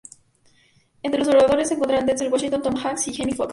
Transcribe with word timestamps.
Entre 1.03 1.19
los 1.19 1.27
oradores 1.27 1.67
se 1.67 1.75
encontraron 1.75 2.07
Denzel 2.07 2.33
Washington, 2.33 2.63
Tom 2.63 2.75
Hanks 2.75 3.07
y 3.09 3.13
Jamie 3.13 3.35
Foxx. 3.35 3.49